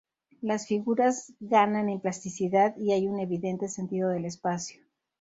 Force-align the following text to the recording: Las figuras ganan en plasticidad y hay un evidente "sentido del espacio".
Las 0.41 0.65
figuras 0.65 1.31
ganan 1.39 1.87
en 1.87 1.99
plasticidad 1.99 2.75
y 2.75 2.91
hay 2.91 3.07
un 3.07 3.19
evidente 3.19 3.67
"sentido 3.69 4.09
del 4.09 4.25
espacio". 4.25 4.81